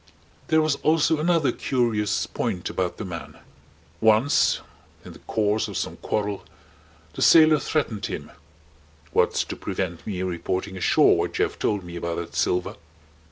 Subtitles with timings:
[0.47, 3.37] There was also another curious point about the man.
[3.99, 4.59] Once
[5.05, 6.43] in the course of some quarrel
[7.13, 8.31] the sailor threatened him:
[9.11, 12.77] "What's to prevent me reporting ashore what you have told me about that silver?"